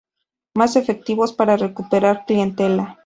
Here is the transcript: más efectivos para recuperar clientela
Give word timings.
más 0.57 0.77
efectivos 0.77 1.31
para 1.31 1.57
recuperar 1.57 2.25
clientela 2.25 2.97